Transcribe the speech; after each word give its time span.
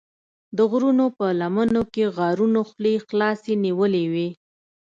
د 0.57 0.59
غرونو 0.71 1.05
په 1.17 1.25
لمنو 1.39 1.81
کې 1.93 2.03
غارونو 2.15 2.61
خولې 2.69 2.95
خلاصې 3.07 3.53
نیولې 3.65 4.05
وې. 4.13 4.29